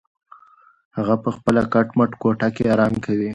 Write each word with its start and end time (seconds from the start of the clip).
هغه 0.97 1.15
په 1.23 1.29
خپله 1.35 1.61
کټ 1.73 1.87
مټ 1.97 2.11
کوټه 2.21 2.47
کې 2.55 2.63
ارام 2.73 2.93
کوي. 3.05 3.29